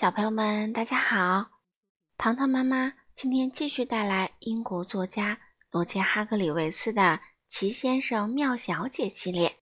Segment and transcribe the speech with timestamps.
[0.00, 1.58] 小朋友们，大家好！
[2.16, 5.40] 糖糖妈妈今天继续带来英国作家
[5.72, 7.02] 罗杰·哈格里维斯的
[7.48, 9.56] 《奇先生妙小姐》系列。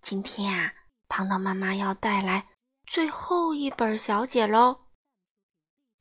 [0.00, 0.72] 今天啊，
[1.06, 2.46] 糖糖妈妈要带来
[2.86, 4.78] 最后一本小姐喽，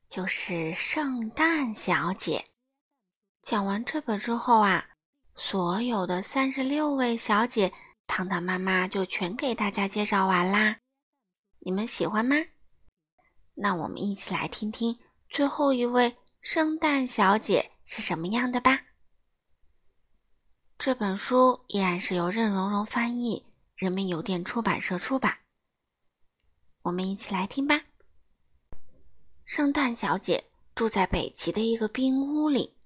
[0.07, 2.45] 就是《圣诞小姐》。
[3.41, 4.91] 讲完这本之后啊，
[5.35, 7.73] 所有的三十六位小姐，
[8.07, 10.77] 糖糖妈妈就全给大家介绍完啦。
[11.59, 12.37] 你们喜欢吗？
[13.59, 14.95] 那我们一起来听听
[15.29, 18.79] 最后一位圣诞小姐是什么样的吧。
[20.77, 23.43] 这本书依然是由任溶溶翻译，
[23.75, 25.39] 人民邮电出版社出版。
[26.83, 27.81] 我们一起来听吧。
[29.43, 30.45] 圣诞小姐
[30.75, 32.77] 住在北极的一个冰屋里，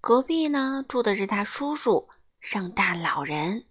[0.00, 2.08] 隔壁呢住的是她叔叔
[2.38, 3.66] 圣诞老人，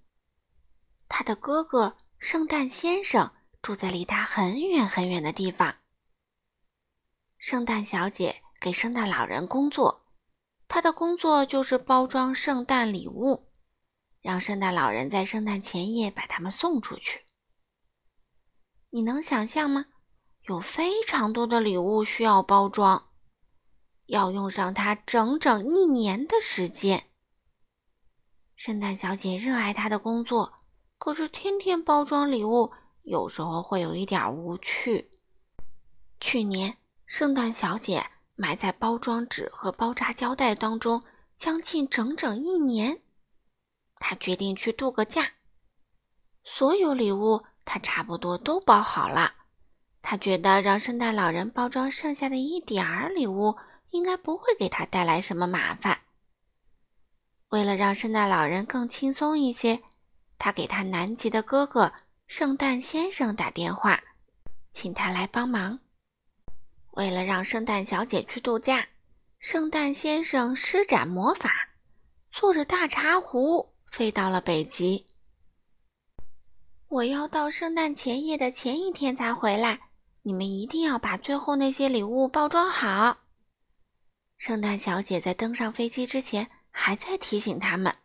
[1.07, 5.73] 他的哥哥圣诞先生住在离他很远很远的地方。
[7.38, 10.02] 圣诞小姐给圣诞老人工作，
[10.68, 13.52] 她的工作就是包装圣诞礼物，
[14.21, 17.26] 让圣诞老人在圣诞前夜把它们送出去。
[18.90, 19.85] 你能想象吗？
[20.48, 23.10] 有非常多的礼物需要包装，
[24.08, 27.12] 要用上它整整一年的时间。
[28.55, 30.54] 圣诞小姐热爱她的工作，
[30.98, 32.71] 可是天天包装礼物，
[33.04, 35.12] 有时候会有一点无趣。
[36.20, 36.77] 去年。
[37.08, 38.05] 圣诞小姐
[38.36, 41.02] 埋在包装纸和包扎胶带当中
[41.38, 43.02] 将近整整一年。
[43.96, 45.32] 她决定去度个假。
[46.44, 49.34] 所有礼物她差不多都包好了。
[50.02, 53.58] 她觉得让圣诞老人包装剩下的一点儿礼物，
[53.90, 56.02] 应该不会给他带来什么麻烦。
[57.49, 59.82] 为了让圣诞老人更轻松一些，
[60.38, 61.94] 她给他南极的哥哥
[62.27, 64.02] 圣诞先生打电话，
[64.72, 65.80] 请他来帮忙。
[66.97, 68.88] 为了让圣诞小姐去度假，
[69.38, 71.69] 圣诞先生施展魔法，
[72.31, 75.06] 坐着大茶壶飞到了北极。
[76.88, 79.80] 我要到圣诞前夜的前一天才回来，
[80.24, 83.19] 你们一定要把最后那些礼物包装好。
[84.40, 87.96] 圣诞小姐在登上飞机之前还在提醒他们：“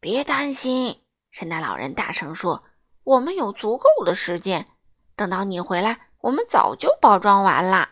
[0.00, 2.60] 别担心。”圣诞老人大声说
[3.04, 4.66] ：“我们有足够的时间，
[5.14, 7.90] 等到你回来。”我们早就包装完了。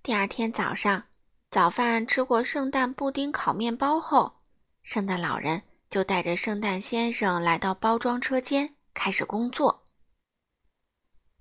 [0.00, 1.08] 第二天早上，
[1.50, 4.36] 早饭吃过圣诞布丁烤面包后，
[4.84, 9.82] 圣诞老人就带着圣诞先生来到包装车间，开始工作。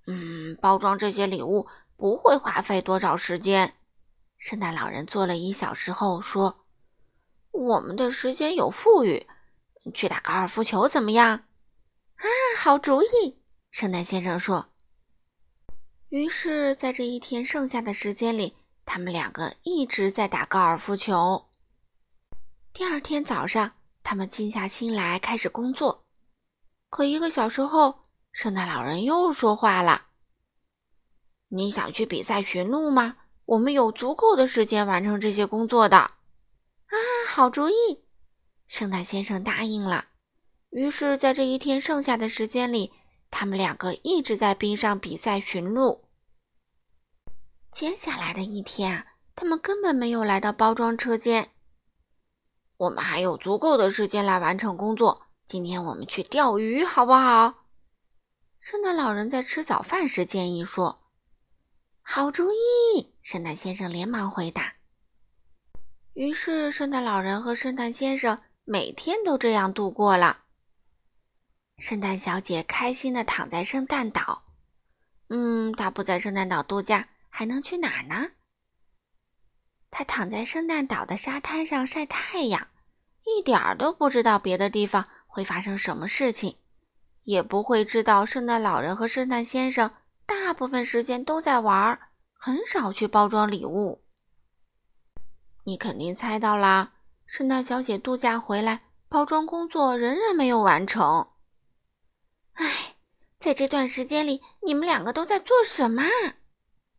[0.07, 3.75] 嗯，包装这些礼物不会花费多少时间。
[4.39, 6.57] 圣诞老人做了一小时后说
[7.53, 9.27] ：“我们的时间有富裕，
[9.93, 11.43] 去打高尔夫球怎么样？”
[12.17, 12.25] 啊，
[12.57, 13.39] 好主意！
[13.69, 14.70] 圣诞先生说。
[16.11, 21.45] 于是，在这一天剩下的时间里，他们两个一直在打高尔夫球。
[22.73, 26.03] 第二天早上，他们静下心来开始工作。
[26.89, 28.01] 可一个小时后，
[28.33, 30.07] 圣诞老人又说话了
[31.47, 33.15] ：“你想去比赛寻路吗？
[33.45, 35.95] 我们有足够的时间完成这些工作的。”
[36.91, 36.95] 啊，
[37.25, 38.03] 好主意！
[38.67, 40.07] 圣诞先生答应了。
[40.71, 42.91] 于是，在这一天剩下的时间里，
[43.31, 46.03] 他们两个一直在冰上比赛驯鹿。
[47.71, 51.49] 接下来的一天，他们根本没有来到包装车间。
[52.77, 55.23] 我们还有足够的时间来完成工作。
[55.45, 57.57] 今天我们去钓鱼，好不好？
[58.59, 60.99] 圣诞老人在吃早饭时建议说
[62.03, 64.75] ：“好主意！”圣诞先生连忙回答。
[66.13, 70.43] 于是，圣诞老人和圣诞先生每天都这样度过了。
[71.81, 74.43] 圣诞小姐开心的躺在圣诞岛。
[75.29, 78.33] 嗯，她不在圣诞岛度假，还能去哪儿呢？
[79.89, 82.67] 她躺在圣诞岛的沙滩上晒太阳，
[83.25, 86.55] 一点儿都不知道别的地方会发生什么事情，
[87.23, 89.89] 也不会知道圣诞老人和圣诞先生
[90.27, 91.99] 大部分时间都在玩，
[92.35, 94.03] 很少去包装礼物。
[95.63, 96.93] 你肯定猜到啦，
[97.25, 101.27] 圣诞小姐度假回来，包装工作仍然没有完成。
[103.41, 106.03] 在这段时间里，你们两个都在做什么？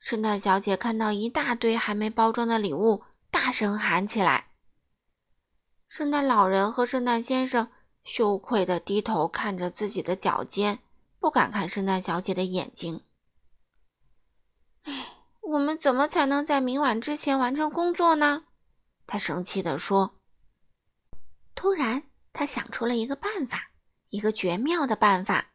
[0.01, 4.49] 圣诞小姐看到一大堆还没包装的礼物，大声喊起来。
[5.89, 7.69] 圣诞老人和圣诞先生
[8.03, 10.81] 羞愧地低头看着自己的脚尖，
[11.21, 13.05] 不敢看圣诞小姐的眼睛。
[14.83, 14.93] 唉，
[15.43, 18.47] 我们怎么才能在明晚之前完成工作呢？
[19.07, 20.13] 他生气地说。
[21.55, 22.03] 突然，
[22.33, 23.71] 他想出了一个办法。
[24.09, 25.52] 一个绝妙的办法，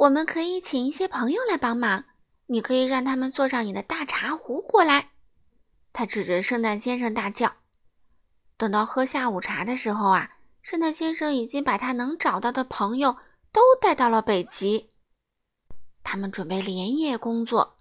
[0.00, 2.04] 我们可以请一些朋友来帮忙，
[2.46, 5.10] 你可以让他们坐上你的大茶壶过来。”
[5.92, 7.56] 他指着圣诞先生大叫。
[8.56, 13.18] 等到喝下午茶的时候啊，圣诞先生已经把他能找到的朋友
[13.52, 14.88] 都带到了北极。
[16.02, 17.74] 他们准备连夜工作。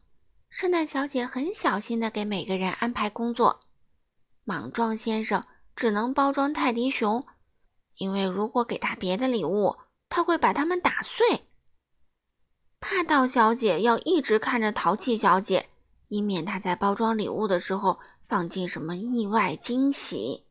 [0.49, 3.61] 圣诞小姐很小心地给每个人安排工作。
[4.43, 7.25] 莽撞先生只能包装泰迪熊，
[7.95, 9.77] 因为如果给他别的礼物，
[10.09, 11.45] 他会把它们打碎。
[12.79, 15.69] 霸道小姐要一直看着淘气小姐，
[16.07, 20.45] 以免她在包装礼物的时候放进什么意外惊喜。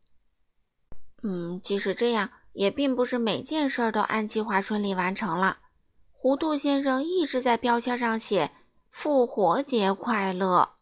[1.22, 5.58] 嗯，即使这样，也并不是每件事都按计划顺利完成了。
[6.12, 8.50] 糊涂先生一直在标签上写
[8.90, 10.75] “复活节快乐”。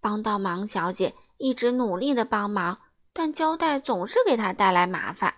[0.00, 2.78] 帮到忙小姐一直努力的帮忙，
[3.12, 5.34] 但胶带总是给她带来麻烦。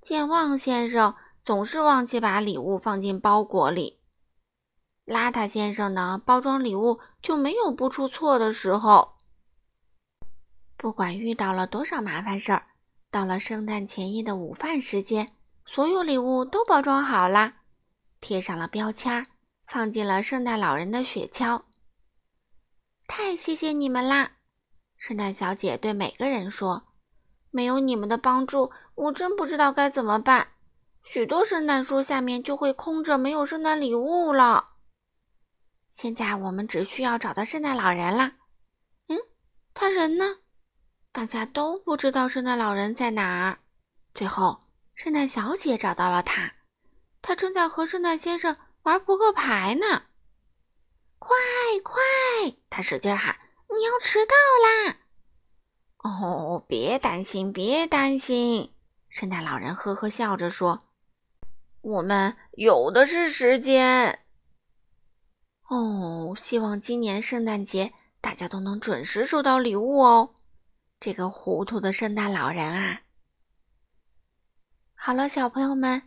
[0.00, 4.00] 健忘先生总是忘记把礼物放进包裹里。
[5.04, 9.16] 邋遢先生呢，包装礼物就没有不出错的时候。
[10.76, 12.66] 不管遇到了多少麻烦事儿，
[13.10, 17.54] 到了圣诞前夜的午饭时间，所有礼物都包装好了，
[18.20, 19.26] 贴上了标签，
[19.66, 21.62] 放进了圣诞老人的雪橇。
[23.08, 24.38] 太谢谢你们啦！
[24.96, 26.84] 圣诞小姐对每个人说
[27.50, 30.51] ：“没有你们的帮助，我真不知道该怎么办。
[31.04, 34.74] 许多圣诞树下面就会空着，没有圣诞礼物了。
[35.90, 38.32] 现在我们只需要找到圣诞老人了。
[39.08, 39.18] 嗯，
[39.74, 40.38] 他人呢？”
[41.12, 43.58] 大家都不知道圣诞老人在哪儿。
[44.14, 44.60] 最后，
[44.94, 46.54] 圣诞小姐找到了他，
[47.20, 50.04] 他正在和圣诞先生玩扑克牌呢。
[51.18, 51.36] 快
[51.82, 52.00] 快！
[52.70, 53.38] 他使劲喊
[53.76, 54.96] ：“你要迟到啦！”
[56.02, 58.74] 哦，别担心，别担心。
[59.08, 60.82] 圣诞老人呵呵笑着说
[61.82, 64.20] ：“我们有的是时间。”
[65.68, 70.34] 哦，希望今年圣诞节大家都能准时收到礼物哦。
[71.00, 73.02] 这个糊涂的圣诞老人啊！
[74.94, 76.02] 好了，小朋友们，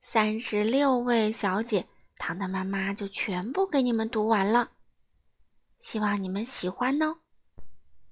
[0.00, 1.86] 三十六位小姐，
[2.16, 4.70] 糖糖妈妈就全部给你们读完了，
[5.78, 7.18] 希望你们喜欢哦。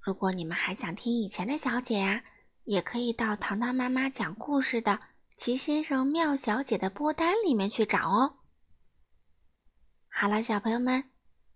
[0.00, 2.22] 如果你们还想听以前的小姐呀，
[2.64, 5.00] 也可以到糖糖妈妈讲故事的
[5.36, 8.38] 齐先生、妙小姐的播单里面去找哦。
[10.08, 11.10] 好了，小朋友们，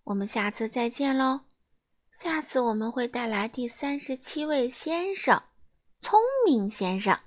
[0.05, 1.41] 我们下次再见喽。
[2.13, 5.43] 下次我们会带来第三十七位先生，
[6.01, 7.19] 聪明先生。